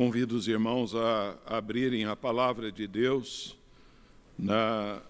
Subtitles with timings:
[0.00, 3.54] Convido os irmãos a abrirem a palavra de Deus
[4.38, 5.02] na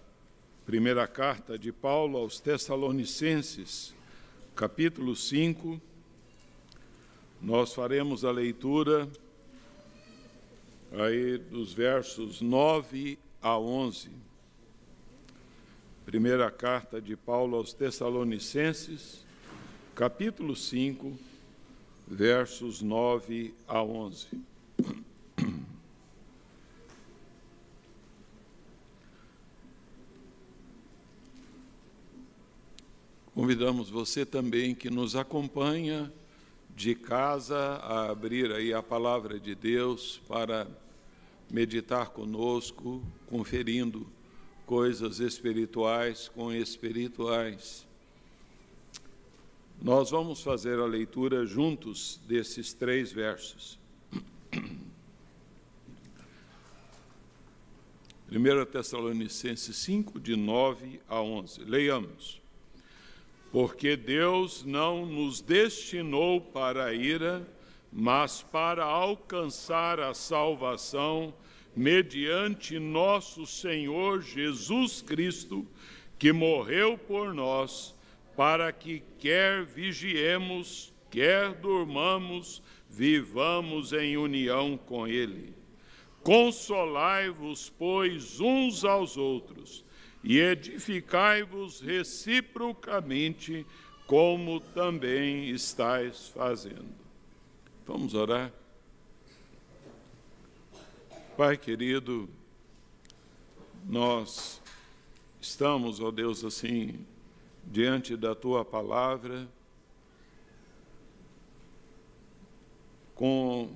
[0.66, 3.94] primeira carta de Paulo aos Tessalonicenses,
[4.56, 5.80] capítulo 5.
[7.40, 9.08] Nós faremos a leitura
[10.90, 14.10] aí dos versos 9 a 11.
[16.04, 19.24] Primeira carta de Paulo aos Tessalonicenses,
[19.94, 21.16] capítulo 5,
[22.08, 24.50] versos 9 a 11.
[33.40, 36.12] Convidamos você também que nos acompanha
[36.76, 40.68] de casa a abrir aí a palavra de Deus para
[41.50, 44.06] meditar conosco, conferindo
[44.66, 47.86] coisas espirituais com espirituais.
[49.80, 53.78] Nós vamos fazer a leitura juntos desses três versos.
[58.30, 61.64] 1 Tessalonicenses 5, de 9 a 11.
[61.64, 62.39] Leiamos.
[63.52, 67.46] Porque Deus não nos destinou para a ira,
[67.92, 71.34] mas para alcançar a salvação
[71.74, 75.66] mediante nosso Senhor Jesus Cristo,
[76.18, 77.94] que morreu por nós,
[78.36, 85.54] para que quer vigiemos, quer durmamos, vivamos em união com Ele.
[86.22, 89.84] Consolai-vos, pois, uns aos outros,
[90.22, 93.66] e edificai-vos reciprocamente,
[94.06, 96.94] como também estáis fazendo.
[97.86, 98.52] Vamos orar?
[101.36, 102.28] Pai querido,
[103.88, 104.60] nós
[105.40, 107.06] estamos, ó Deus, assim,
[107.64, 109.48] diante da tua palavra,
[113.14, 113.70] com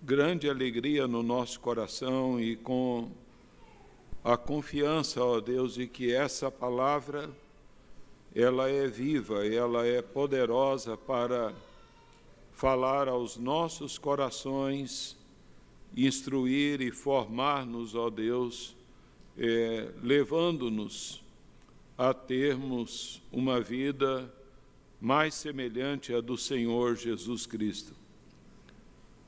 [0.00, 3.10] grande alegria no nosso coração e com
[4.24, 7.28] a confiança, ó Deus, de que essa palavra
[8.34, 11.52] ela é viva, ela é poderosa para
[12.52, 15.16] falar aos nossos corações,
[15.96, 18.76] instruir e formar-nos, ó Deus,
[19.36, 21.20] é, levando-nos
[21.98, 24.32] a termos uma vida
[25.00, 27.92] mais semelhante à do Senhor Jesus Cristo.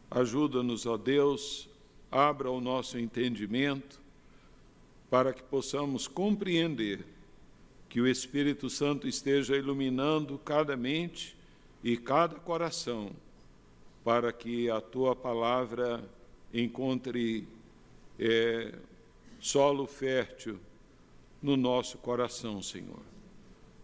[0.08, 1.68] Ajuda-nos, ó Deus,
[2.12, 4.03] abra o nosso entendimento
[5.14, 7.04] para que possamos compreender
[7.88, 11.36] que o Espírito Santo esteja iluminando cada mente
[11.84, 13.12] e cada coração,
[14.02, 16.02] para que a tua palavra
[16.52, 17.46] encontre
[18.18, 18.74] é,
[19.38, 20.58] solo fértil
[21.40, 23.02] no nosso coração, Senhor.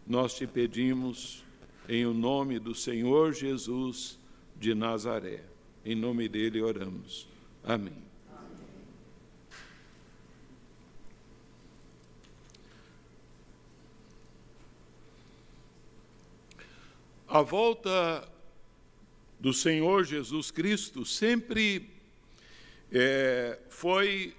[0.04, 1.44] Nós te pedimos
[1.88, 4.18] em o nome do Senhor Jesus
[4.58, 5.44] de Nazaré.
[5.84, 7.28] Em nome dele oramos.
[7.62, 8.09] Amém.
[17.32, 18.28] A volta
[19.38, 21.88] do Senhor Jesus Cristo sempre
[22.90, 24.34] é, foi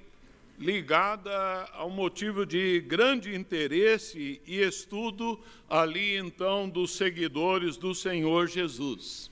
[0.59, 1.31] ligada
[1.71, 9.31] a um motivo de grande interesse e estudo ali então dos seguidores do Senhor Jesus.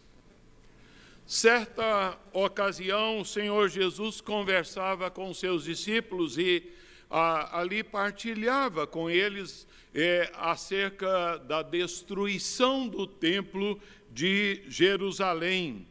[1.25, 6.63] Certa ocasião, o Senhor Jesus conversava com seus discípulos e
[7.09, 13.79] a, ali partilhava com eles é, acerca da destruição do templo
[14.11, 15.87] de Jerusalém.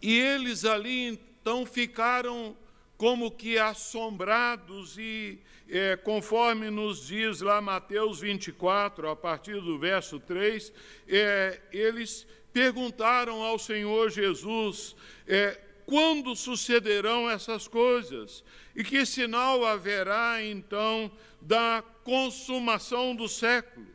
[0.00, 2.56] E eles ali então ficaram
[2.96, 10.20] como que assombrados, e é, conforme nos diz lá Mateus 24, a partir do verso
[10.20, 10.72] 3,
[11.08, 14.94] é, eles perguntaram ao Senhor Jesus
[15.26, 18.42] é, quando sucederão essas coisas?
[18.74, 23.86] E que sinal haverá então da consumação do século.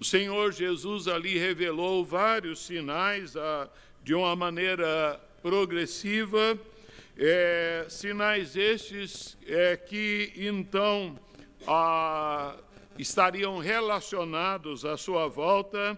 [0.00, 3.68] O Senhor Jesus ali revelou vários sinais a,
[4.02, 6.58] de uma maneira progressiva,
[7.16, 11.18] é, sinais estes é, que então
[11.66, 12.56] a,
[12.98, 15.96] estariam relacionados à sua volta.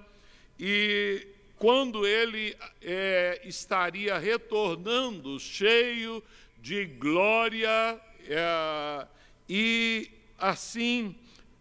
[0.60, 1.26] E
[1.58, 6.22] quando ele é, estaria retornando cheio
[6.58, 9.06] de glória é,
[9.48, 11.16] e assim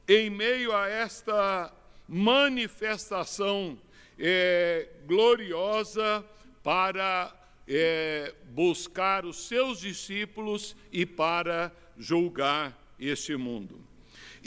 [0.07, 1.73] em meio a esta
[2.07, 3.77] manifestação
[4.19, 6.23] é, gloriosa
[6.63, 7.33] para
[7.67, 13.86] é, buscar os seus discípulos e para julgar este mundo.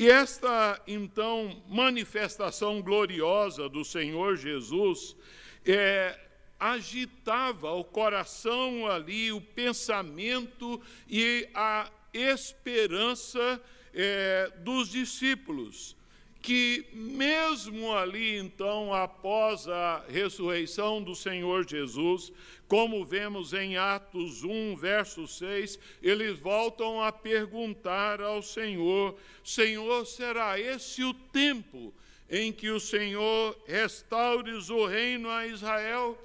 [0.00, 5.14] E esta, então, manifestação gloriosa do Senhor Jesus
[5.62, 6.18] é,
[6.58, 13.60] agitava o coração ali, o pensamento e a esperança
[13.92, 15.94] é, dos discípulos
[16.42, 22.32] que, mesmo ali, então, após a ressurreição do Senhor Jesus,
[22.66, 30.58] como vemos em Atos 1, verso 6, eles voltam a perguntar ao Senhor: Senhor, será
[30.58, 31.92] esse o tempo
[32.28, 36.16] em que o Senhor restaures o reino a Israel?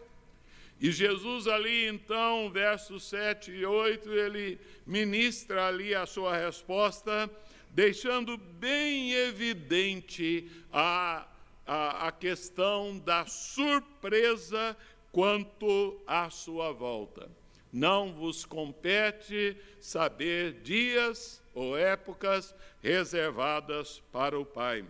[0.80, 7.30] E Jesus ali, então, versos 7 e 8, ele ministra ali a sua resposta
[7.76, 11.28] deixando bem evidente a,
[11.68, 14.78] a, a questão da surpresa
[15.12, 17.30] quanto à sua volta.
[17.74, 24.86] Não vos compete saber dias ou épocas reservadas para o Pai.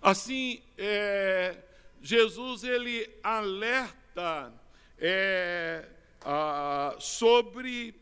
[0.00, 1.58] Assim, é,
[2.00, 4.50] Jesus ele alerta
[4.98, 5.84] é,
[6.24, 7.94] a, sobre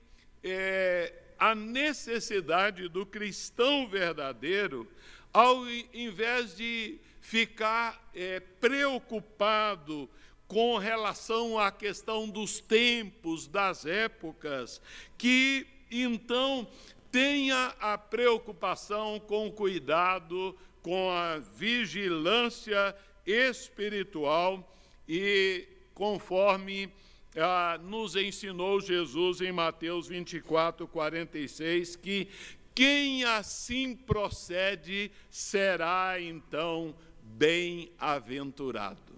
[0.45, 4.89] é, a necessidade do cristão verdadeiro,
[5.33, 10.09] ao invés de ficar é, preocupado
[10.47, 14.81] com relação à questão dos tempos, das épocas,
[15.17, 16.69] que então
[17.11, 22.95] tenha a preocupação com cuidado, com a vigilância
[23.27, 24.77] espiritual
[25.09, 26.93] e conforme
[27.37, 32.29] ah, nos ensinou Jesus em Mateus 24, 46, que
[32.75, 39.15] quem assim procede será então bem-aventurado.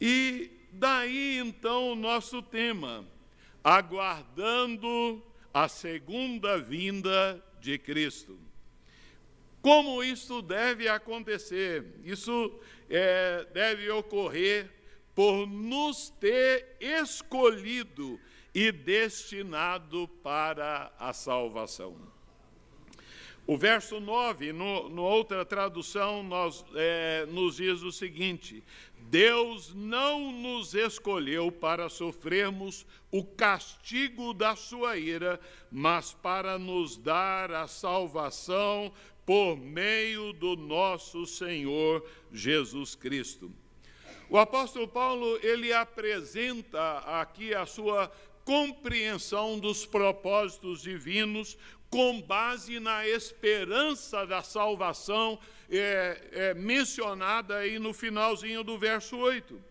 [0.00, 3.04] E daí então o nosso tema,
[3.62, 5.22] aguardando
[5.52, 8.38] a segunda vinda de Cristo.
[9.60, 11.84] Como isso deve acontecer?
[12.04, 12.58] Isso
[12.88, 14.70] é, deve ocorrer
[15.18, 18.20] por nos ter escolhido
[18.54, 21.96] e destinado para a salvação.
[23.44, 28.62] O verso 9, no, no outra tradução, nós, é, nos diz o seguinte:
[29.10, 37.50] Deus não nos escolheu para sofrermos o castigo da sua ira, mas para nos dar
[37.50, 38.92] a salvação
[39.26, 43.50] por meio do nosso Senhor Jesus Cristo.
[44.30, 48.12] O apóstolo Paulo, ele apresenta aqui a sua
[48.44, 51.56] compreensão dos propósitos divinos
[51.90, 55.38] com base na esperança da salvação
[55.70, 59.67] é, é, mencionada aí no finalzinho do verso 8.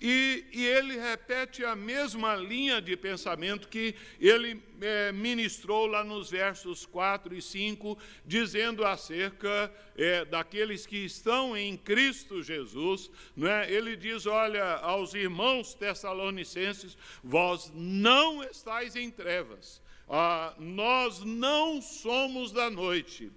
[0.00, 6.30] E, e, ele repete a mesma linha de pensamento que ele é, ministrou lá nos
[6.30, 13.10] versos 4 e 5, dizendo acerca é, daqueles que estão em Cristo Jesus.
[13.36, 13.68] Né?
[13.72, 22.52] Ele diz: Olha, aos irmãos tessalonicenses, vós não estáis em trevas, ah, nós não somos
[22.52, 23.32] da noite.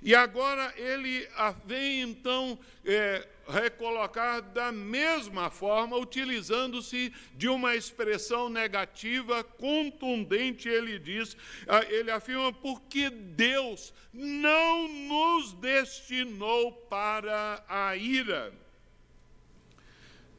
[0.00, 1.26] E agora ele
[1.64, 11.36] vem então é, recolocar da mesma forma, utilizando-se de uma expressão negativa, contundente, ele diz,
[11.66, 18.52] ah, ele afirma, porque Deus não nos destinou para a ira.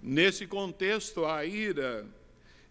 [0.01, 2.05] Nesse contexto, a ira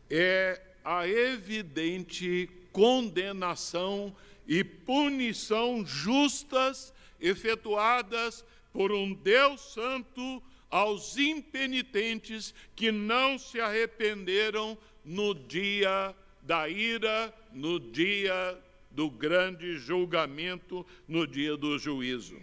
[0.08, 4.14] é a evidente condenação
[4.46, 15.32] e punição justas efetuadas por um Deus Santo aos impenitentes que não se arrependeram no
[15.32, 16.12] dia
[16.42, 22.36] da ira, no dia do grande julgamento, no dia do juízo.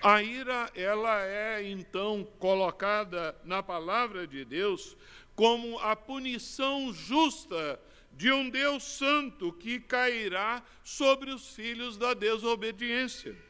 [0.00, 4.96] A ira, ela é então colocada na palavra de Deus
[5.34, 7.80] como a punição justa
[8.12, 13.49] de um Deus santo que cairá sobre os filhos da desobediência.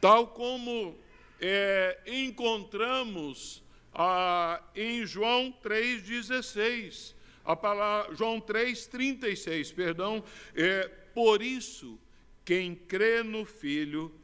[0.00, 0.96] Tal como
[1.40, 3.62] é, encontramos
[3.92, 10.22] ah, em João 3,16, a palavra, João 3,36, perdão,
[10.54, 11.98] é, por isso,
[12.44, 14.14] quem crê no Filho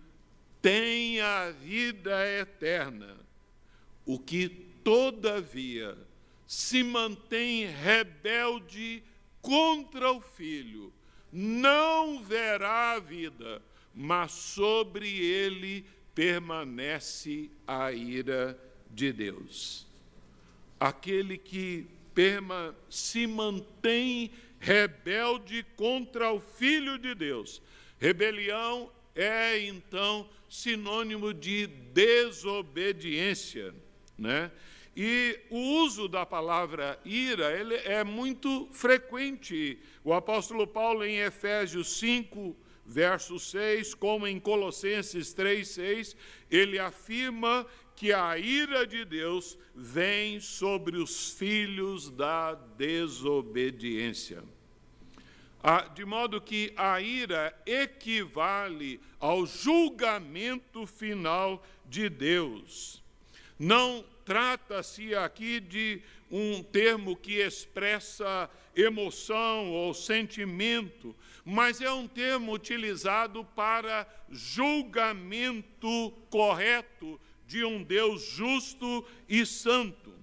[0.61, 3.17] tem a vida eterna,
[4.05, 4.49] o que,
[4.85, 5.97] todavia,
[6.47, 9.03] se mantém rebelde
[9.41, 10.93] contra o filho,
[11.33, 13.63] não verá a vida,
[13.95, 15.85] mas sobre ele
[16.15, 18.59] permanece a ira
[18.91, 19.87] de Deus.
[20.79, 27.61] Aquele que perma, se mantém rebelde contra o Filho de Deus.
[27.99, 33.75] Rebelião é então sinônimo de desobediência,
[34.17, 34.51] né?
[34.95, 39.79] E o uso da palavra ira ele é muito frequente.
[40.05, 46.17] O apóstolo Paulo, em Efésios 5, verso 6, como em Colossenses 3, 6,
[46.51, 54.43] ele afirma que a ira de Deus vem sobre os filhos da desobediência.
[55.63, 63.01] Ah, de modo que a ira equivale ao julgamento final de Deus.
[63.57, 71.15] Não trata-se aqui de um termo que expressa emoção ou sentimento,
[71.45, 80.15] mas é um termo utilizado para julgamento correto de um Deus justo e santo.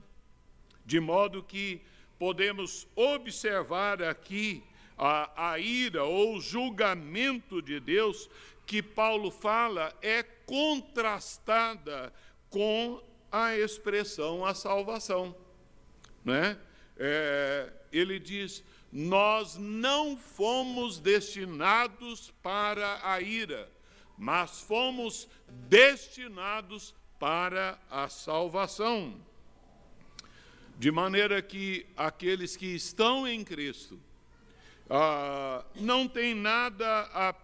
[0.86, 1.82] De modo que
[2.18, 4.63] podemos observar aqui
[4.98, 8.29] a, a ira ou julgamento de Deus
[8.65, 12.13] que Paulo fala é contrastada
[12.50, 13.01] com
[13.32, 15.36] a expressão a salvação.
[16.24, 16.51] Né?
[16.51, 16.68] É,
[17.91, 23.70] ele diz: Nós não fomos destinados para a ira,
[24.18, 29.15] mas fomos destinados para a salvação.
[30.77, 34.00] De maneira que aqueles que estão em Cristo
[34.89, 37.36] ah, não têm nada a,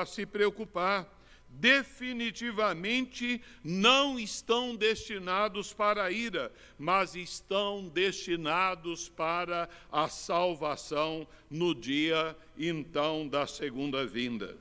[0.00, 1.08] a se preocupar
[1.52, 12.36] definitivamente não estão destinados para a ira, mas estão destinados para a salvação no dia
[12.58, 14.56] então da segunda vinda.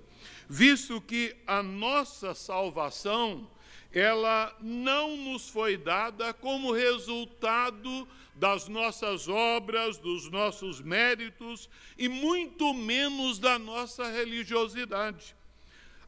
[0.47, 3.49] Visto que a nossa salvação
[3.93, 12.73] ela não nos foi dada como resultado das nossas obras, dos nossos méritos e muito
[12.73, 15.35] menos da nossa religiosidade.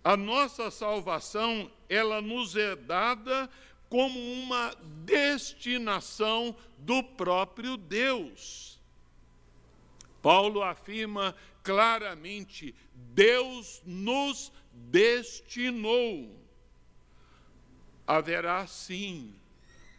[0.03, 3.50] A nossa salvação, ela nos é dada
[3.88, 8.79] como uma destinação do próprio Deus.
[10.22, 16.38] Paulo afirma claramente: Deus nos destinou.
[18.05, 19.33] Haverá sim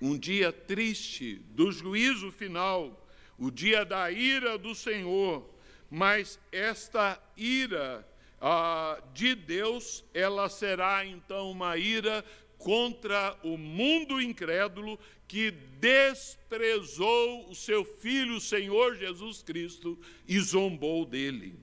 [0.00, 3.08] um dia triste do juízo final,
[3.38, 5.49] o dia da ira do Senhor,
[5.90, 8.06] mas esta ira
[8.41, 12.25] ah, de Deus, ela será então uma ira
[12.59, 14.99] contra o mundo incrédulo
[15.29, 21.55] que desprezou o seu filho, o Senhor Jesus Cristo, e zombou dele.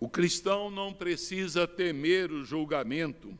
[0.00, 3.36] O cristão não precisa temer o julgamento,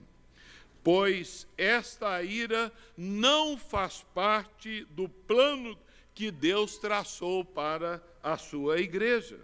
[0.83, 5.78] pois esta ira não faz parte do plano
[6.14, 9.38] que Deus traçou para a sua igreja.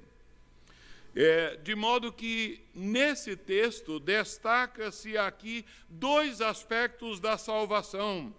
[1.14, 8.34] É, de modo que nesse texto destaca-se aqui dois aspectos da salvação.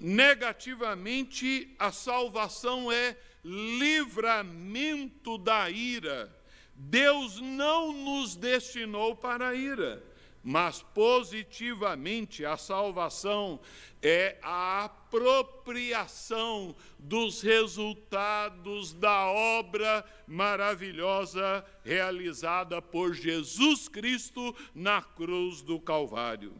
[0.00, 6.34] Negativamente, a salvação é livramento da ira.
[6.74, 10.11] Deus não nos destinou para a ira
[10.42, 13.60] mas positivamente a salvação
[14.02, 25.78] é a apropriação dos resultados da obra maravilhosa realizada por Jesus Cristo na cruz do
[25.78, 26.52] Calvário.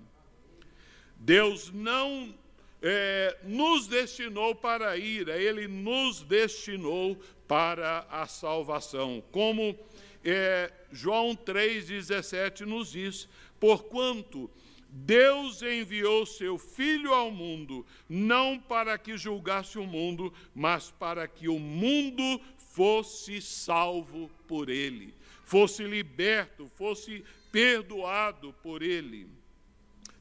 [1.17, 2.33] Deus não
[2.81, 9.23] é, nos destinou para a ira, Ele nos destinou para a salvação.
[9.31, 9.79] Como
[10.25, 13.29] é, João 3,17 nos diz:
[13.63, 14.51] Porquanto
[14.89, 21.47] Deus enviou seu Filho ao mundo, não para que julgasse o mundo, mas para que
[21.47, 25.15] o mundo fosse salvo por ele,
[25.45, 29.29] fosse liberto, fosse perdoado por ele.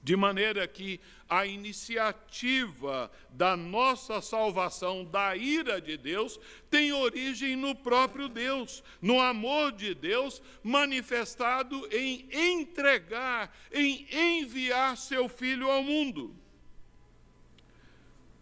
[0.03, 6.39] De maneira que a iniciativa da nossa salvação da ira de Deus
[6.71, 15.29] tem origem no próprio Deus, no amor de Deus manifestado em entregar, em enviar seu
[15.29, 16.35] filho ao mundo.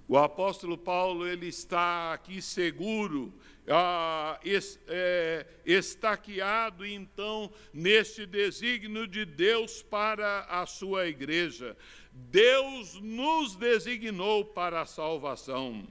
[0.08, 3.32] O apóstolo Paulo ele está aqui seguro
[3.70, 11.78] ah, es, é, estaqueado então neste desígnio de Deus para a sua igreja.
[12.12, 15.88] Deus nos designou para a salvação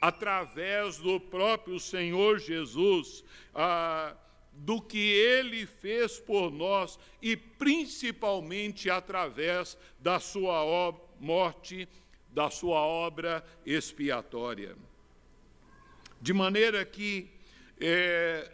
[0.00, 3.24] através do próprio Senhor Jesus.
[3.54, 4.16] Ah,
[4.60, 11.88] do que ele fez por nós e principalmente através da sua morte,
[12.30, 14.76] da sua obra expiatória.
[16.20, 17.28] De maneira que
[17.80, 18.50] é,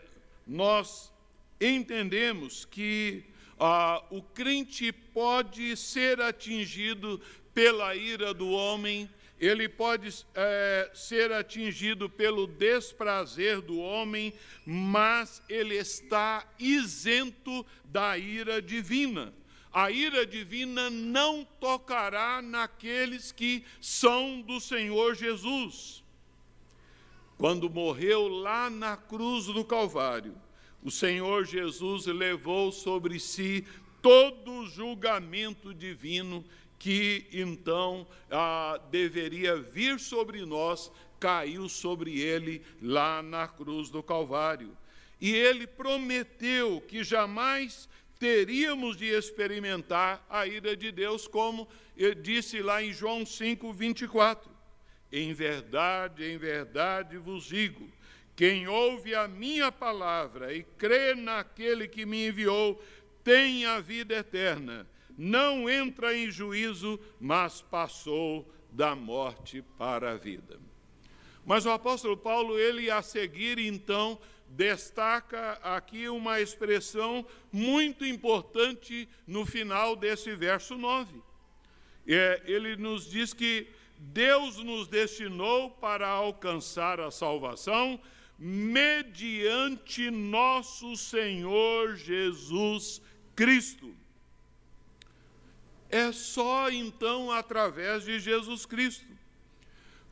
[0.47, 1.13] nós
[1.61, 3.25] entendemos que
[3.59, 7.21] ah, o crente pode ser atingido
[7.55, 14.33] pela ira do homem ele pode é, ser atingido pelo desprazer do homem,
[14.65, 19.35] mas ele está isento da ira divina.
[19.73, 26.04] A ira divina não tocará naqueles que são do Senhor Jesus.
[27.37, 30.35] Quando morreu lá na cruz do Calvário,
[30.83, 33.65] o Senhor Jesus levou sobre si
[34.01, 36.45] todo o julgamento divino
[36.79, 44.77] que então ah, deveria vir sobre nós, caiu sobre ele lá na cruz do Calvário.
[45.19, 47.89] E ele prometeu que jamais
[48.19, 54.54] teríamos de experimentar a ira de Deus, como ele disse lá em João 5, 24.
[55.17, 57.89] Em verdade, em verdade vos digo:
[58.35, 62.83] quem ouve a minha palavra e crê naquele que me enviou,
[63.23, 64.85] tem a vida eterna.
[65.17, 70.59] Não entra em juízo, mas passou da morte para a vida.
[71.47, 74.19] Mas o apóstolo Paulo, ele a seguir, então,
[74.49, 81.23] destaca aqui uma expressão muito importante no final desse verso 9.
[82.05, 88.01] É, ele nos diz que Deus nos destinou para alcançar a salvação
[88.39, 93.01] mediante nosso Senhor Jesus
[93.35, 93.95] Cristo.
[95.89, 99.07] É só então através de Jesus Cristo.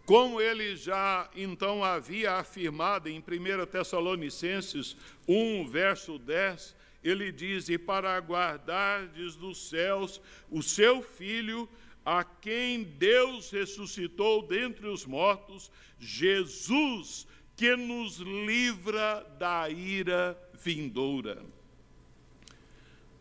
[0.04, 4.96] Como ele já então havia afirmado em 1 Tessalonicenses
[5.26, 10.20] 1, verso 10, ele diz: E para guardardes dos céus
[10.50, 11.68] o seu filho,
[12.04, 21.44] a quem Deus ressuscitou dentre os mortos, Jesus, que nos livra da ira vindoura.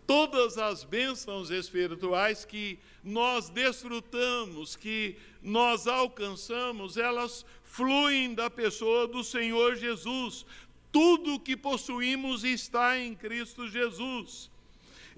[0.07, 9.23] Todas as bênçãos espirituais que nós desfrutamos, que nós alcançamos, elas fluem da pessoa do
[9.23, 10.45] Senhor Jesus.
[10.91, 14.51] Tudo que possuímos está em Cristo Jesus.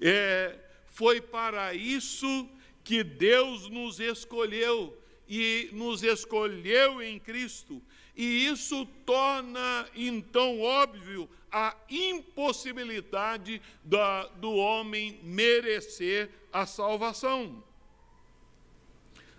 [0.00, 2.48] É, foi para isso
[2.84, 4.96] que Deus nos escolheu
[5.28, 7.82] e nos escolheu em Cristo.
[8.14, 17.64] E isso torna então óbvio a impossibilidade da, do homem merecer a salvação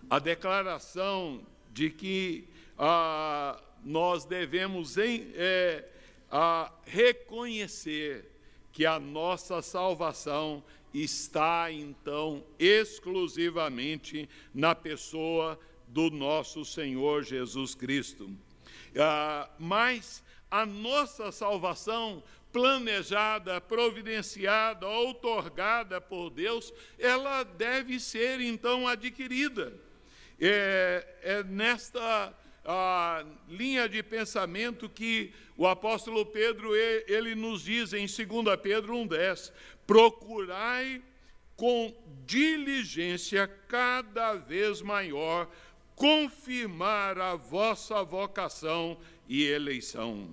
[0.10, 5.86] a declaração de que ah, nós devemos em, é,
[6.31, 8.31] a reconhecer
[8.71, 10.63] que a nossa salvação
[11.03, 18.29] está então exclusivamente na pessoa do nosso Senhor Jesus Cristo.
[18.97, 29.73] Ah, mas a nossa salvação planejada, providenciada, outorgada por Deus, ela deve ser então adquirida.
[30.39, 32.34] É, é nesta
[32.65, 39.51] a, linha de pensamento que o apóstolo Pedro ele nos diz em 2 Pedro 1,10:
[39.86, 41.01] procurai
[41.56, 41.93] com
[42.25, 45.49] diligência cada vez maior
[45.95, 48.97] confirmar a vossa vocação
[49.30, 50.28] e eleição.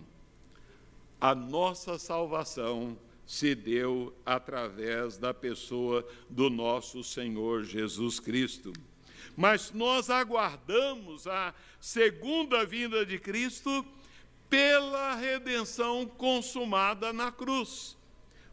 [1.20, 8.72] A nossa salvação se deu através da pessoa do nosso Senhor Jesus Cristo
[9.36, 13.84] mas nós aguardamos a segunda vinda de Cristo
[14.48, 17.96] pela redenção consumada na cruz.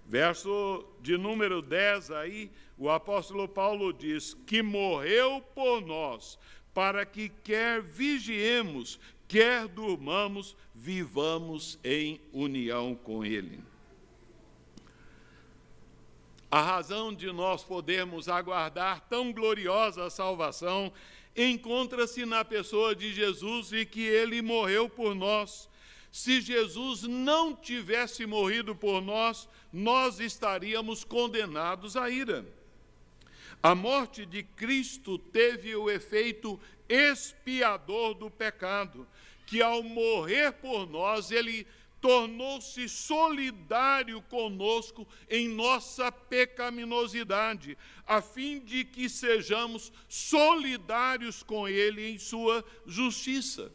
[0.07, 6.39] Verso de número 10 aí, o apóstolo Paulo diz: que morreu por nós,
[6.73, 13.68] para que quer vigiemos, quer durmamos, vivamos em união com Ele.
[16.51, 20.91] A razão de nós podermos aguardar tão gloriosa salvação
[21.35, 25.69] encontra-se na pessoa de Jesus e que ele morreu por nós.
[26.11, 32.43] Se Jesus não tivesse morrido por nós, nós estaríamos condenados à ira.
[33.61, 39.05] A morte de Cristo teve o efeito expiador do pecado,
[39.45, 41.67] que ao morrer por nós, ele
[42.01, 52.17] tornou-se solidário conosco em nossa pecaminosidade, a fim de que sejamos solidários com Ele em
[52.17, 53.71] Sua justiça.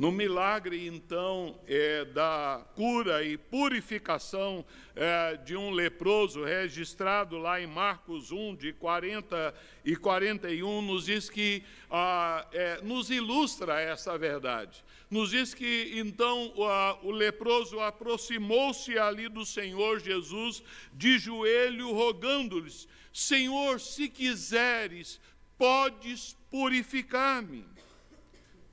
[0.00, 4.64] No milagre, então, é, da cura e purificação
[4.96, 11.28] é, de um leproso, registrado lá em Marcos 1, de 40 e 41, nos diz
[11.28, 14.82] que, ah, é, nos ilustra essa verdade.
[15.10, 20.62] Nos diz que, então, o, a, o leproso aproximou-se ali do Senhor Jesus,
[20.94, 25.20] de joelho, rogando-lhes: Senhor, se quiseres,
[25.58, 27.66] podes purificar-me.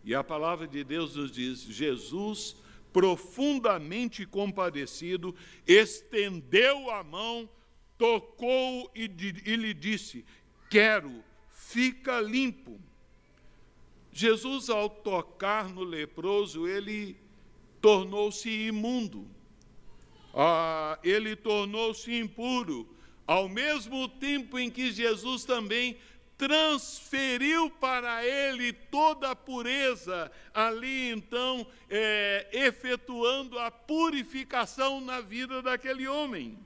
[0.04, 2.56] E a palavra de Deus nos diz: Jesus,
[2.94, 5.36] profundamente compadecido,
[5.68, 7.50] estendeu a mão,
[7.98, 9.04] tocou e,
[9.46, 10.26] e lhe disse:
[10.70, 12.80] Quero, fica limpo.
[14.12, 17.16] Jesus, ao tocar no leproso, ele
[17.80, 19.28] tornou-se imundo,
[20.34, 22.90] ah, ele tornou-se impuro,
[23.28, 25.98] ao mesmo tempo em que Jesus também
[26.38, 36.08] transferiu para ele toda a pureza, ali então é, efetuando a purificação na vida daquele
[36.08, 36.60] homem.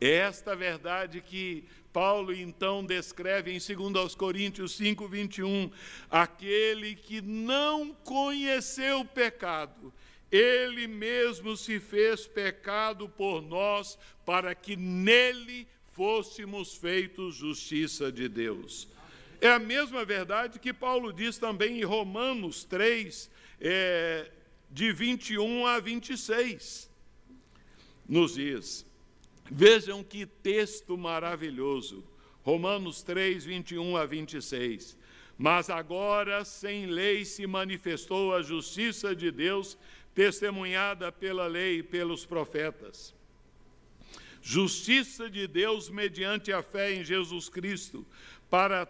[0.00, 3.58] Esta verdade que Paulo então descreve em
[3.92, 5.70] 2 Coríntios 5, 21,
[6.10, 9.94] aquele que não conheceu o pecado,
[10.30, 18.88] ele mesmo se fez pecado por nós, para que nele fôssemos feitos justiça de Deus.
[19.40, 24.30] É a mesma verdade que Paulo diz também em Romanos 3, é,
[24.70, 26.90] de 21 a 26.
[28.08, 28.86] Nos diz:
[29.50, 32.04] Vejam que texto maravilhoso.
[32.42, 34.96] Romanos 3, 21 a 26.
[35.36, 39.76] Mas agora, sem lei, se manifestou a justiça de Deus,
[40.14, 43.14] testemunhada pela lei e pelos profetas.
[44.42, 48.04] Justiça de Deus mediante a fé em Jesus Cristo,
[48.50, 48.86] para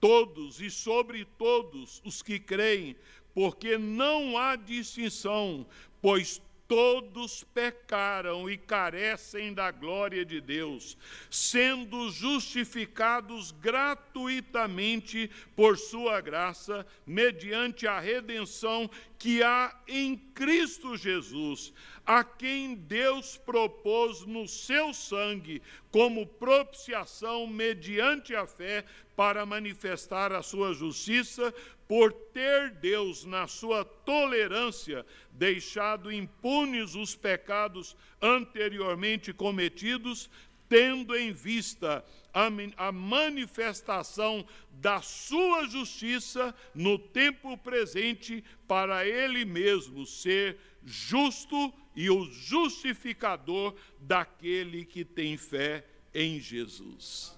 [0.00, 2.96] todos e sobre todos os que creem,
[3.32, 5.64] porque não há distinção,
[6.02, 10.98] pois todos pecaram e carecem da glória de Deus,
[11.30, 21.72] sendo justificados gratuitamente por sua graça, mediante a redenção que há em Cristo Jesus,
[22.04, 28.84] a quem Deus propôs no seu sangue como propiciação mediante a fé
[29.18, 31.52] para manifestar a sua justiça,
[31.88, 40.30] por ter Deus, na sua tolerância, deixado impunes os pecados anteriormente cometidos,
[40.68, 50.58] tendo em vista a, manifestação da sua justiça no tempo presente, para ele mesmo ser
[50.84, 57.36] justo e o justificador daquele que tem fé em Jesus.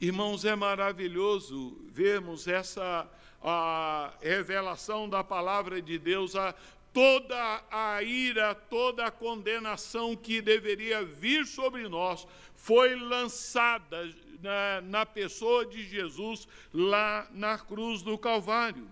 [0.00, 3.06] Irmãos, é maravilhoso vermos essa
[3.42, 6.54] a revelação da palavra de Deus, a
[6.90, 14.10] toda a ira, toda a condenação que deveria vir sobre nós foi lançada
[14.40, 18.88] na, na, pessoa de Jesus lá na cruz do Calvário,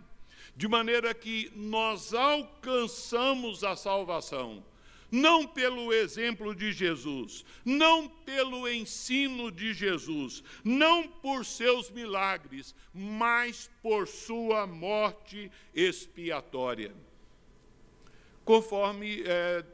[0.55, 4.63] de maneira que nós alcançamos a salvação
[5.11, 13.71] não pelo exemplo de Jesus, não pelo ensino de Jesus, não por seus milagres, mas
[13.83, 16.93] por sua morte expiatória.
[18.45, 19.65] Conforme é,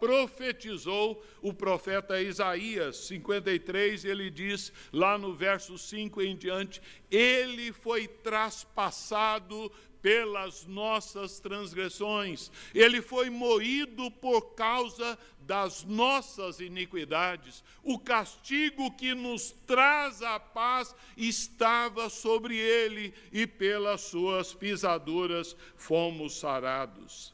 [0.00, 8.08] profetizou o profeta Isaías 53, ele diz lá no verso 5 em diante: Ele foi
[8.08, 9.70] traspassado
[10.04, 17.64] pelas nossas transgressões, ele foi moído por causa das nossas iniquidades.
[17.82, 26.38] O castigo que nos traz a paz estava sobre ele, e pelas suas pisaduras fomos
[26.38, 27.32] sarados.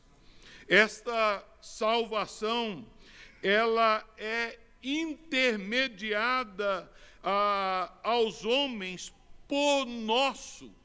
[0.69, 2.87] Esta salvação,
[3.43, 6.89] ela é intermediada
[7.21, 9.13] a, aos homens
[9.49, 10.79] por nosso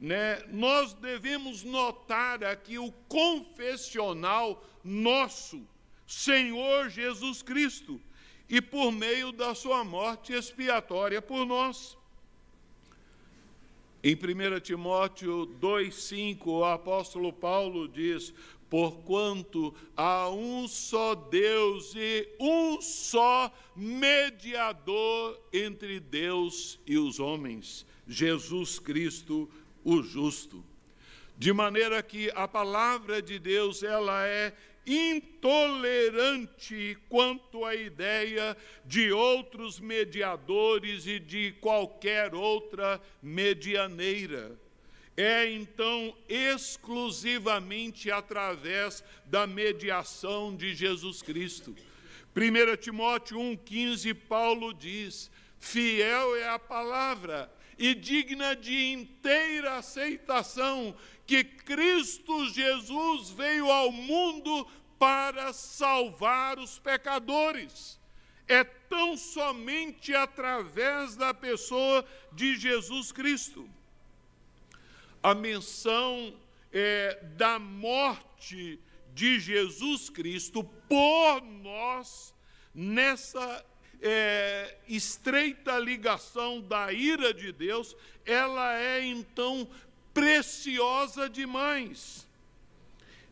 [0.00, 5.60] né, nós devemos notar aqui o confessional nosso,
[6.06, 8.00] Senhor Jesus Cristo,
[8.48, 11.98] e por meio da sua morte expiatória por nós.
[14.02, 18.32] Em 1 Timóteo 2,5, o apóstolo Paulo diz:
[18.70, 28.78] Porquanto há um só Deus e um só mediador entre Deus e os homens, Jesus
[28.78, 29.50] Cristo,
[29.84, 30.64] o justo.
[31.36, 34.54] De maneira que a palavra de Deus ela é
[34.86, 36.18] intolerante
[37.08, 44.58] quanto à ideia de outros mediadores e de qualquer outra medianeira.
[45.16, 51.74] É então exclusivamente através da mediação de Jesus Cristo.
[52.34, 60.94] 1 Timóteo 1,15, Paulo diz: Fiel é a palavra e digna de inteira aceitação
[61.26, 67.98] que Cristo Jesus veio ao mundo para salvar os pecadores.
[68.46, 73.66] É tão somente através da pessoa de Jesus Cristo.
[75.22, 76.34] a menção
[76.72, 78.78] é, da morte
[79.14, 82.34] de Jesus Cristo por nós,
[82.74, 83.64] nessa
[84.02, 89.68] é, estreita ligação da ira de Deus, ela é então
[90.12, 92.26] preciosa demais.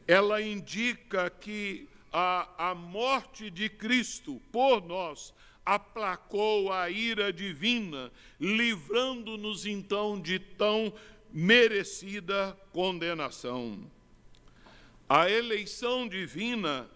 [0.06, 9.66] Ela indica que a, a morte de Cristo por nós aplacou a ira divina, livrando-nos
[9.66, 10.92] então de tão
[11.30, 13.78] merecida condenação.
[15.06, 16.88] A eleição divina,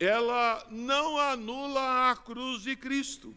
[0.00, 3.36] ela não anula a cruz de Cristo,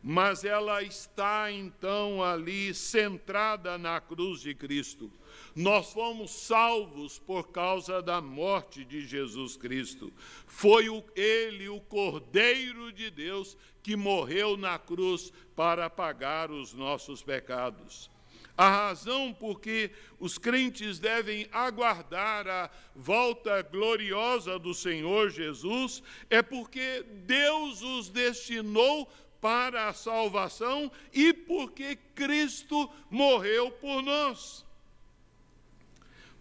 [0.00, 5.10] mas ela está então ali centrada na cruz de Cristo.
[5.56, 10.12] Nós fomos salvos por causa da morte de Jesus Cristo.
[10.46, 17.22] Foi o, ele, o Cordeiro de Deus, que morreu na cruz para pagar os nossos
[17.22, 18.08] pecados.
[18.56, 26.42] A razão por que os crentes devem aguardar a volta gloriosa do Senhor Jesus é
[26.42, 29.10] porque Deus os destinou
[29.40, 34.64] para a salvação e porque Cristo morreu por nós.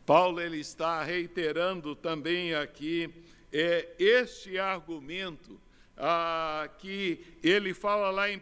[0.05, 3.09] Paulo ele está reiterando também aqui
[3.51, 5.59] é, este argumento
[5.97, 8.41] ah, que ele fala lá em 1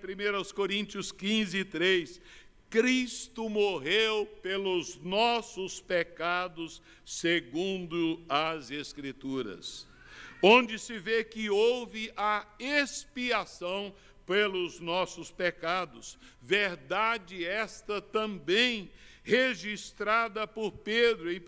[0.53, 2.21] Coríntios 15, 3.
[2.69, 9.88] Cristo morreu pelos nossos pecados, segundo as Escrituras,
[10.41, 13.93] onde se vê que houve a expiação
[14.25, 16.19] pelos nossos pecados.
[16.39, 18.91] Verdade esta também
[19.23, 21.41] registrada por Pedro, em 1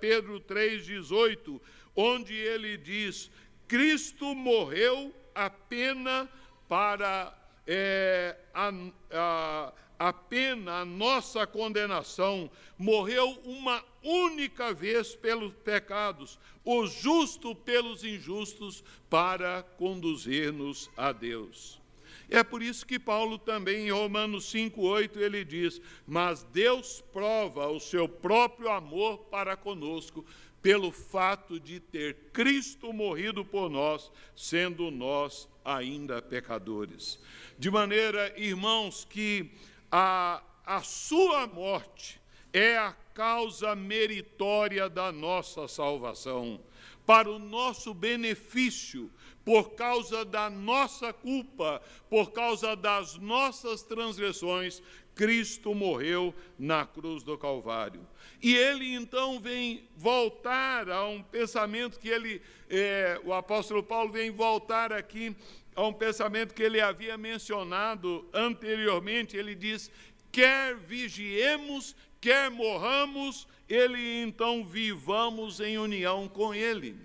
[0.00, 1.60] Pedro 3,18,
[1.94, 3.30] onde ele diz:
[3.68, 6.28] Cristo morreu a pena
[6.68, 7.32] para
[7.66, 8.72] é, a,
[9.12, 18.04] a a pena, a nossa condenação, morreu uma única vez pelos pecados, o justo pelos
[18.04, 21.80] injustos, para conduzir-nos a Deus.
[22.28, 27.78] É por isso que Paulo também em Romanos 5:8 ele diz: "Mas Deus prova o
[27.78, 30.24] seu próprio amor para conosco
[30.62, 37.18] pelo fato de ter Cristo morrido por nós, sendo nós ainda pecadores."
[37.58, 39.50] De maneira, irmãos, que
[39.96, 42.20] a, a sua morte
[42.52, 46.60] é a causa meritória da nossa salvação,
[47.06, 49.08] para o nosso benefício,
[49.44, 51.80] por causa da nossa culpa,
[52.10, 54.82] por causa das nossas transgressões,
[55.14, 58.04] Cristo morreu na cruz do Calvário.
[58.42, 64.32] E ele então vem voltar a um pensamento que ele, é, o apóstolo Paulo vem
[64.32, 65.36] voltar aqui
[65.74, 69.36] a um pensamento que ele havia mencionado anteriormente.
[69.36, 69.90] Ele diz:
[70.30, 76.96] quer vigiemos, quer morramos, ele então vivamos em união com ele.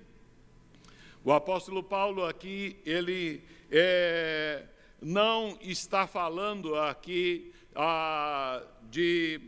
[1.23, 4.63] O apóstolo Paulo aqui, ele é,
[5.01, 9.39] não está falando aqui ah, de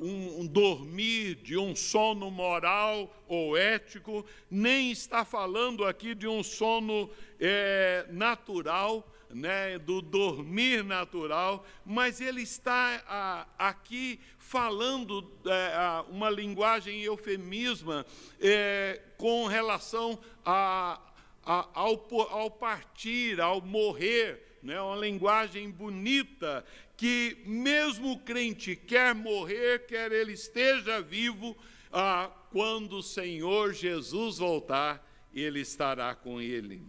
[0.00, 6.42] um, um dormir, de um sono moral ou ético, nem está falando aqui de um
[6.42, 17.00] sono é, natural, né, do dormir natural, mas ele está aqui falando é, uma linguagem
[17.02, 18.06] eufemisma
[18.40, 21.00] é, com relação a,
[21.44, 26.64] ao, ao partir, ao morrer, né, uma linguagem bonita
[26.96, 31.56] que mesmo o crente quer morrer, quer ele esteja vivo,
[31.92, 36.82] ah, quando o Senhor Jesus voltar, ele estará com ele.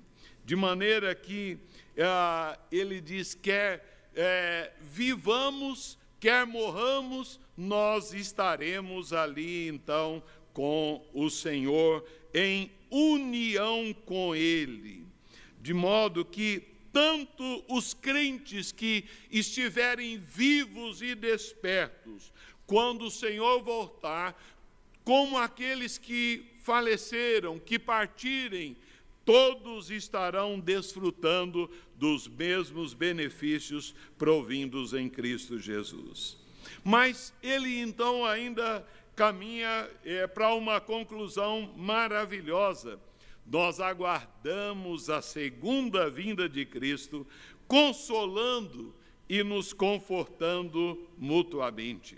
[0.44, 1.58] De maneira que
[2.00, 12.06] ah, ele diz: quer é, vivamos, quer morramos, nós estaremos ali então com o Senhor,
[12.34, 15.06] em união com Ele.
[15.62, 22.32] De modo que tanto os crentes que estiverem vivos e despertos,
[22.66, 24.42] quando o Senhor voltar,
[25.04, 28.78] como aqueles que faleceram, que partirem,
[29.26, 36.38] todos estarão desfrutando dos mesmos benefícios provindos em Cristo Jesus.
[36.84, 43.00] Mas ele então ainda caminha é, para uma conclusão maravilhosa
[43.46, 47.28] nós aguardamos a segunda vinda de Cristo,
[47.68, 48.96] consolando
[49.30, 52.18] e nos confortando mutuamente.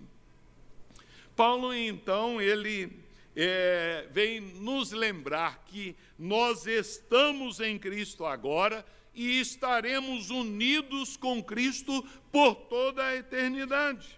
[1.36, 2.90] Paulo, então, ele
[3.36, 12.04] é, vem nos lembrar que nós estamos em Cristo agora e estaremos unidos com Cristo
[12.32, 14.18] por toda a eternidade.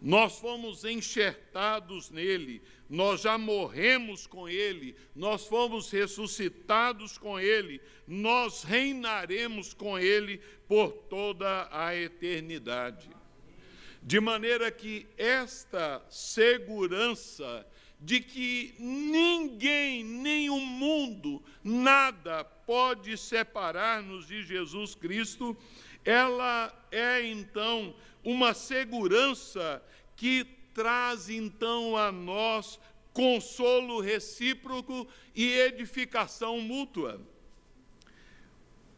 [0.00, 8.62] Nós fomos enxertados nele, nós já morremos com ele, nós fomos ressuscitados com ele, nós
[8.62, 13.10] reinaremos com ele por toda a eternidade.
[14.02, 17.66] De maneira que esta segurança
[18.00, 25.56] de que ninguém, nem o mundo, nada pode separar-nos de Jesus Cristo,
[26.04, 27.94] ela é então
[28.28, 29.82] uma segurança
[30.14, 32.78] que traz então a nós
[33.14, 37.22] consolo recíproco e edificação mútua.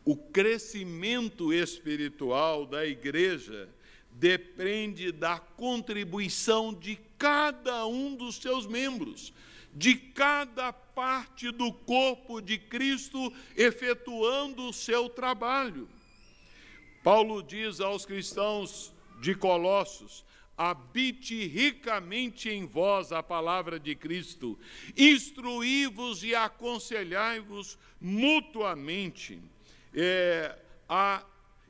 [0.04, 3.68] O crescimento espiritual da igreja
[4.10, 9.32] depende da contribuição de cada um dos seus membros,
[9.72, 15.88] de cada parte do corpo de Cristo efetuando o seu trabalho.
[17.04, 20.24] Paulo diz aos cristãos de Colossos:
[20.56, 24.58] habite ricamente em vós a palavra de Cristo,
[24.96, 29.40] instruí-vos e aconselhai-vos mutuamente.
[29.94, 30.56] É,
[30.88, 31.24] a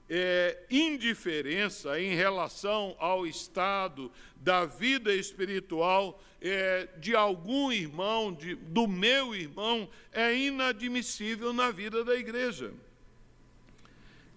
[0.09, 8.89] é, indiferença em relação ao estado da vida espiritual é, de algum irmão, de, do
[8.89, 12.73] meu irmão, é inadmissível na vida da igreja.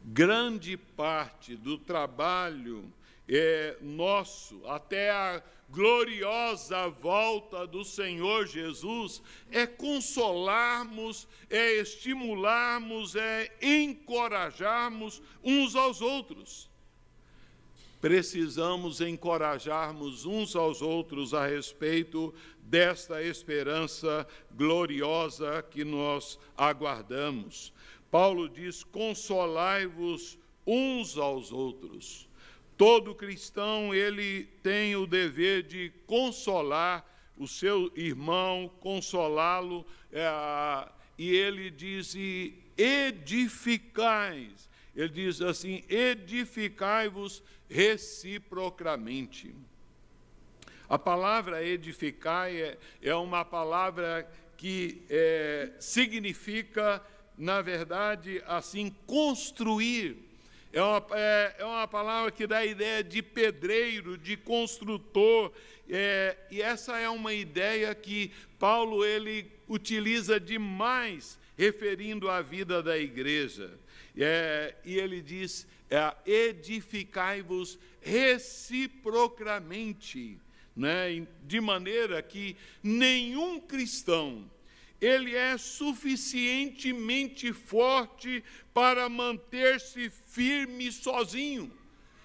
[0.06, 2.93] Grande parte do trabalho
[3.27, 15.21] é, nosso, até a gloriosa volta do Senhor Jesus, é consolarmos, é estimularmos, é encorajarmos
[15.43, 16.69] uns aos outros.
[17.99, 27.73] Precisamos encorajarmos uns aos outros a respeito desta esperança gloriosa que nós aguardamos.
[28.12, 32.27] Paulo diz: consolai-vos uns aos outros.
[32.77, 40.27] Todo cristão ele tem o dever de consolar o seu irmão, consolá-lo, é,
[41.17, 42.15] e ele diz:
[42.77, 44.69] edificais.
[44.95, 49.53] Ele diz assim: edificai-vos reciprocamente.
[50.88, 57.01] A palavra edificar é, é uma palavra que é, significa,
[57.38, 60.33] na verdade, assim, construir
[60.73, 65.53] é uma, é, é uma palavra que dá a ideia de pedreiro, de construtor,
[65.88, 72.97] é, e essa é uma ideia que Paulo ele utiliza demais referindo à vida da
[72.97, 73.77] igreja.
[74.17, 80.39] É, e ele diz: é, edificai-vos reciprocamente,
[80.75, 84.49] né, de maneira que nenhum cristão
[85.04, 88.42] ele é suficientemente forte
[88.74, 91.70] para manter-se firme sozinho.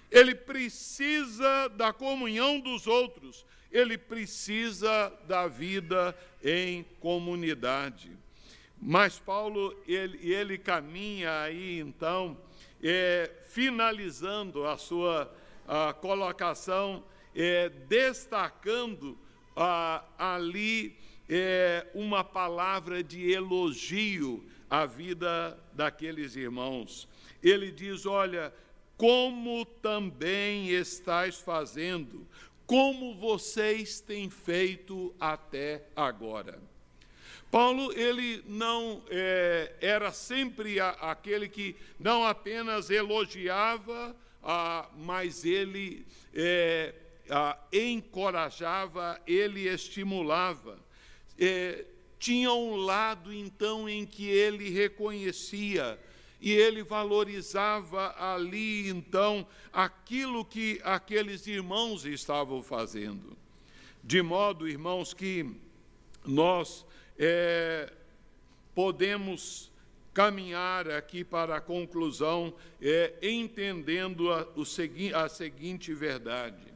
[0.09, 8.11] Ele precisa da comunhão dos outros, ele precisa da vida em comunidade.
[8.81, 12.37] Mas Paulo, ele, ele caminha aí, então,
[12.81, 15.35] é, finalizando a sua
[15.67, 17.03] a colocação,
[17.35, 19.15] é, destacando
[19.55, 20.97] ah, ali
[21.29, 27.07] é, uma palavra de elogio à vida daqueles irmãos.
[27.43, 28.51] Ele diz: Olha,
[28.97, 32.27] como também estáis fazendo,
[32.65, 36.59] como vocês têm feito até agora.
[37.51, 46.05] Paulo, ele não é, era sempre a, aquele que não apenas elogiava, ah, mas ele
[46.33, 46.93] é,
[47.27, 50.77] ah, encorajava, ele estimulava
[51.39, 51.85] é,
[52.19, 55.97] tinha um lado, então, em que ele reconhecia
[56.41, 63.37] e ele valorizava ali, então, aquilo que aqueles irmãos estavam fazendo.
[64.03, 65.49] De modo, irmãos, que
[66.25, 66.85] nós
[67.17, 67.91] é,
[68.75, 69.71] podemos
[70.13, 76.68] caminhar aqui para a conclusão, é, entendendo a, o segui a seguinte verdade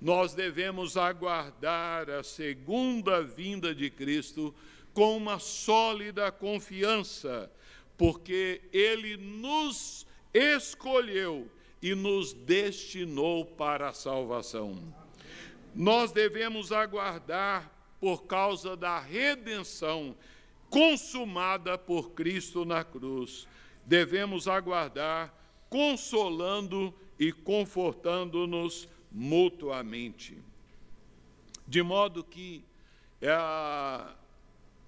[0.00, 4.54] nós devemos aguardar a segunda vinda de Cristo
[4.94, 7.50] com uma sólida confiança,
[7.96, 11.50] porque Ele nos escolheu
[11.82, 14.78] e nos destinou para a salvação.
[15.74, 17.70] Nós devemos aguardar
[18.00, 20.16] por causa da redenção
[20.70, 23.46] consumada por Cristo na cruz.
[23.84, 25.34] Devemos aguardar
[25.68, 28.88] consolando e confortando-nos
[29.18, 30.38] mutuamente.
[31.66, 32.64] De modo que
[33.20, 34.14] é a,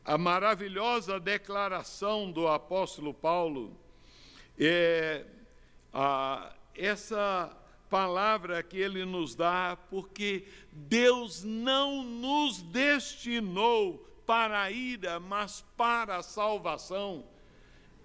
[0.05, 3.77] a maravilhosa declaração do apóstolo Paulo
[4.57, 5.27] é
[5.93, 7.57] a, essa
[7.91, 16.19] palavra que ele nos dá, porque Deus não nos destinou para a ira, mas para
[16.19, 17.25] a salvação.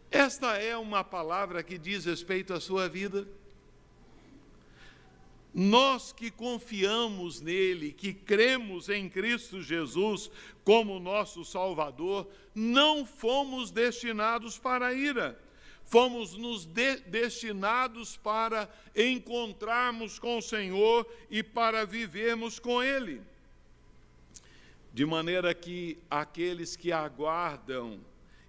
[0.09, 3.27] Esta é uma palavra que diz respeito à sua vida.
[5.57, 10.29] Nós que confiamos nele, que cremos em Cristo Jesus
[10.65, 15.39] como nosso Salvador, não fomos destinados para a ira,
[15.85, 23.21] fomos nos de destinados para encontrarmos com o Senhor e para vivermos com Ele.
[24.93, 28.01] De maneira que aqueles que aguardam,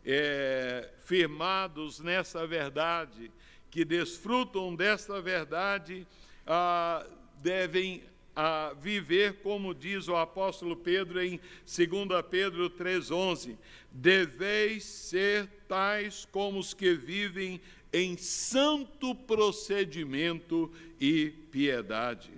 [0.04, 3.30] é, firmados nessa verdade,
[3.70, 6.04] que desfrutam desta verdade,
[6.46, 7.06] ah,
[7.42, 8.02] devem
[8.36, 13.56] a viver como diz o apóstolo Pedro em 2 Pedro 3,11:
[13.90, 20.70] deveis ser tais como os que vivem em santo procedimento
[21.00, 22.30] e piedade.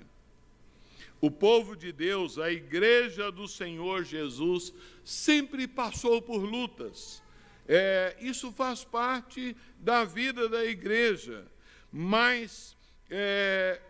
[1.20, 4.72] O povo de Deus, a igreja do Senhor Jesus,
[5.04, 7.20] sempre passou por lutas.
[7.66, 11.44] É, isso faz parte da vida da igreja,
[11.92, 12.76] mas
[13.10, 13.80] é,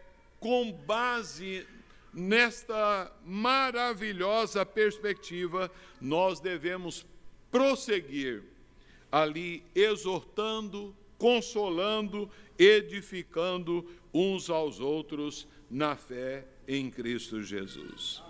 [0.41, 1.67] com base
[2.13, 5.71] nesta maravilhosa perspectiva,
[6.01, 7.07] nós devemos
[7.51, 8.43] prosseguir
[9.11, 18.23] ali, exortando, consolando, edificando uns aos outros na fé em Cristo Jesus.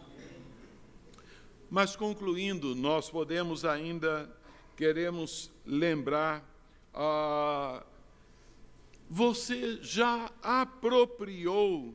[1.70, 4.30] Mas concluindo, nós podemos ainda,
[4.76, 6.42] queremos lembrar,
[6.94, 7.84] ah,
[9.08, 11.94] você já apropriou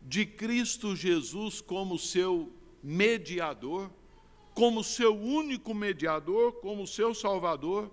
[0.00, 2.52] de Cristo Jesus como seu
[2.82, 3.90] mediador,
[4.54, 7.90] como seu único mediador, como seu Salvador?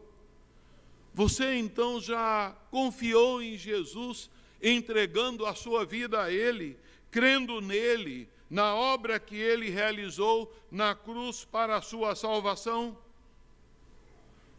[1.13, 4.30] Você então já confiou em Jesus,
[4.61, 6.78] entregando a sua vida a Ele,
[7.09, 12.97] crendo nele, na obra que Ele realizou na cruz para a sua salvação?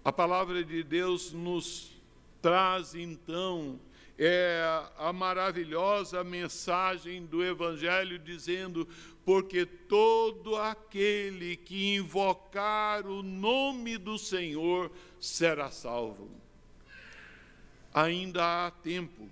[0.05, 1.93] A palavra de Deus nos
[2.41, 3.79] traz então
[4.23, 8.87] é a maravilhosa mensagem do Evangelho dizendo:
[9.25, 16.31] porque todo aquele que invocar o nome do Senhor será salvo.
[17.95, 19.27] Ainda há tempo.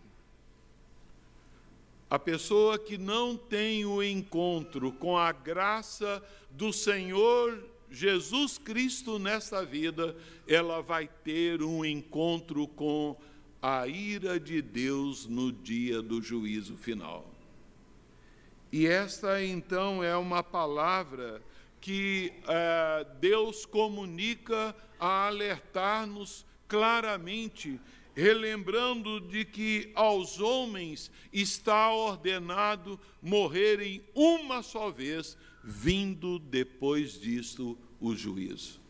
[2.08, 9.62] A pessoa que não tem o encontro com a graça do Senhor Jesus Cristo nesta
[9.64, 10.16] vida,
[10.46, 13.37] ela vai ter um encontro com a
[13.88, 17.28] ira de Deus no dia do juízo final.
[18.70, 21.42] E esta então é uma palavra
[21.80, 27.80] que é, Deus comunica a alertar-nos claramente,
[28.14, 38.14] relembrando de que aos homens está ordenado morrerem uma só vez, vindo depois disto o
[38.14, 38.80] juízo.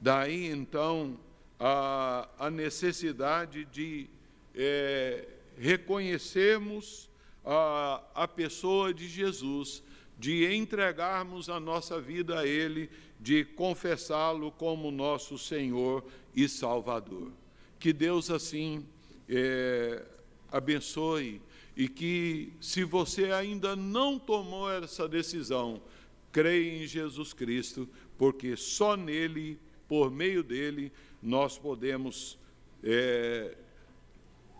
[0.00, 1.18] Daí então
[1.58, 4.08] a, a necessidade de
[4.54, 5.26] é,
[5.58, 7.08] reconhecermos
[7.44, 9.82] a, a pessoa de Jesus,
[10.18, 12.90] de entregarmos a nossa vida a Ele,
[13.20, 17.32] de confessá-lo como nosso Senhor e Salvador.
[17.78, 18.86] Que Deus assim
[19.28, 20.02] é,
[20.50, 21.40] abençoe
[21.76, 25.82] e que, se você ainda não tomou essa decisão,
[26.30, 30.92] creia em Jesus Cristo, porque só nele, por meio dele,
[31.24, 32.38] nós podemos
[32.82, 33.56] é,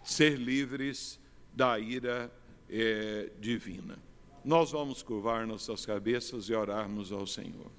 [0.03, 1.21] ser livres
[1.53, 2.33] da ira
[2.71, 3.99] é, divina.
[4.43, 7.71] Nós vamos curvar nossas cabeças e orarmos ao Senhor.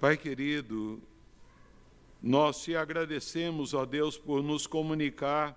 [0.00, 1.00] Pai querido,
[2.20, 5.56] nós te agradecemos, ó Deus, por nos comunicar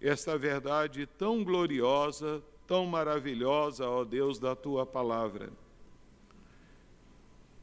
[0.00, 5.50] esta verdade tão gloriosa, tão maravilhosa, ó Deus, da tua palavra.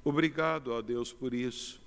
[0.03, 1.82] Obrigado, ó Deus, por isso.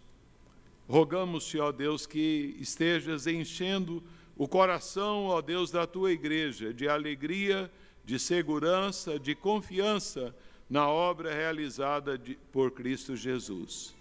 [0.88, 4.02] Rogamos-te, ó Deus, que estejas enchendo
[4.36, 7.70] o coração, ó Deus, da tua igreja de alegria,
[8.04, 10.34] de segurança, de confiança
[10.70, 13.94] na obra realizada de, por Cristo Jesus.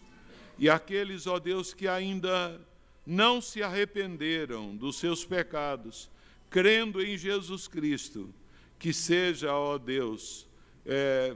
[0.57, 2.59] E aqueles, ó Deus, que ainda
[3.05, 6.09] não se arrependeram dos seus pecados,
[6.49, 8.33] crendo em Jesus Cristo,
[8.77, 10.47] que seja, ó Deus,
[10.85, 11.35] é,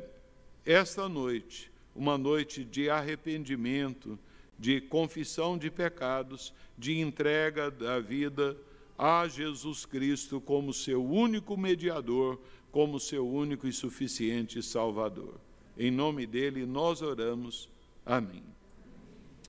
[0.66, 4.18] esta noite, uma noite de arrependimento,
[4.60, 8.58] de confissão de pecados, de entrega da vida
[8.98, 12.38] a Jesus Cristo como seu único mediador,
[12.70, 15.40] como seu único e suficiente Salvador.
[15.78, 17.70] Em nome dele nós oramos.
[18.06, 18.44] Amém.